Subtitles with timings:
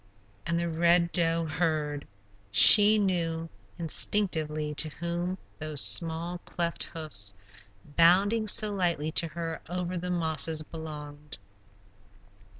[0.47, 2.07] And the Red Doe heard;
[2.51, 7.35] she knew instinctively to whom those small, cleft hoofs,
[7.85, 11.37] bounding so lightly to her over the mosses, belonged.